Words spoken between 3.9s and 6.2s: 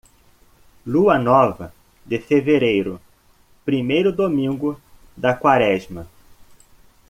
domingo da Quaresma.